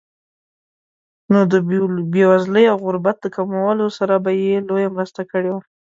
نو 1.31 1.39
د 1.51 1.53
بېوزلۍ 2.13 2.65
او 2.71 2.77
غربت 2.85 3.17
د 3.21 3.25
کمولو 3.35 3.85
سره 3.97 4.15
به 4.23 4.31
یې 4.41 4.55
لویه 4.67 4.89
مرسته 4.97 5.21
کړې 5.31 5.49
وي. 5.53 5.61